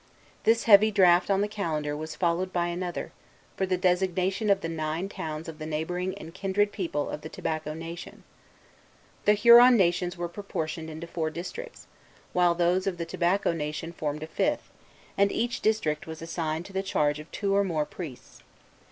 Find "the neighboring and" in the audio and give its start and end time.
5.59-6.33